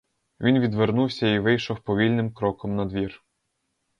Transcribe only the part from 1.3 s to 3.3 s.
вийшов повільним кроком надвір.